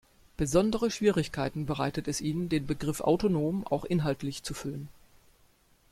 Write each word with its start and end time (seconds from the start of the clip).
Besondere 0.35 0.89
Schwierigkeiten 0.89 1.67
bereitet 1.67 2.07
es 2.07 2.21
ihnen, 2.21 2.49
den 2.49 2.65
Begriff 2.65 3.01
autonom 3.01 3.67
auch 3.67 3.85
inhaltlich 3.85 4.41
zu 4.41 4.55
füllen. 4.55 4.87